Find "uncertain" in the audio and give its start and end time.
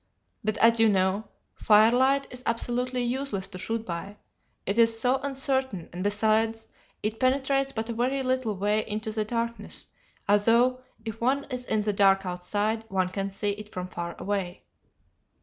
5.21-5.91